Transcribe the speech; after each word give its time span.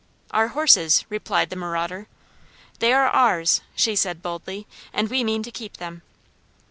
"Our 0.31 0.47
horses," 0.47 1.05
replied 1.09 1.51
the 1.51 1.55
marauder. 1.55 2.07
"They 2.79 2.91
are 2.91 3.07
ours," 3.07 3.61
she 3.75 3.95
said 3.95 4.23
boldly, 4.23 4.65
"and 4.91 5.11
we 5.11 5.23
mean 5.23 5.43
to 5.43 5.51
keep 5.51 5.77
them." 5.77 6.01